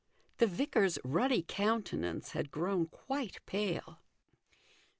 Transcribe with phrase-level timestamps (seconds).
[0.39, 3.99] The vicar's ruddy countenance had grown quite pale.